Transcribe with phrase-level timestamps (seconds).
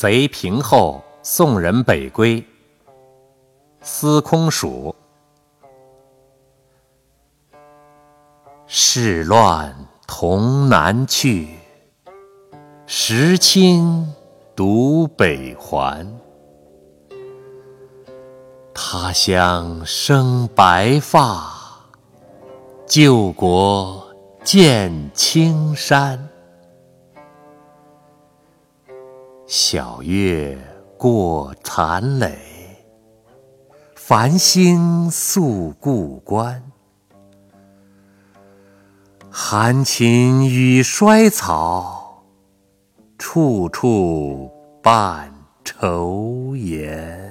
[0.00, 2.42] 贼平后，送人北归。
[3.82, 4.96] 司空曙。
[8.66, 9.76] 事乱
[10.06, 11.54] 同南去，
[12.86, 14.10] 时亲
[14.56, 16.18] 独北还。
[18.72, 21.52] 他乡生白发，
[22.86, 24.02] 旧国
[24.42, 26.29] 见青山。
[29.52, 30.56] 晓月
[30.96, 32.38] 过残垒，
[33.96, 36.62] 繁星宿故关。
[39.28, 42.22] 含情与衰草，
[43.18, 44.48] 处处
[44.80, 47.29] 伴愁颜。